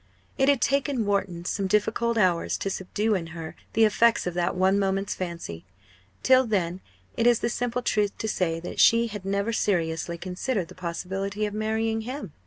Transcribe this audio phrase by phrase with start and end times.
[0.35, 4.55] It had taken Wharton some difficult hours to subdue in her the effects of that
[4.55, 5.63] one moment's fancy.
[6.23, 6.81] Till then
[7.15, 11.45] it is the simple truth to say that she had never seriously considered the possibility
[11.45, 12.33] of marrying him.